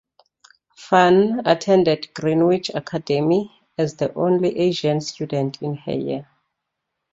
Fan 0.77 1.43
attended 1.45 2.11
Greenwich 2.15 2.71
Academy 2.73 3.51
as 3.77 3.97
the 3.97 4.11
only 4.15 4.57
Asian 4.57 4.99
student 4.99 5.61
in 5.61 5.75
her 5.75 5.93
year. 5.93 6.27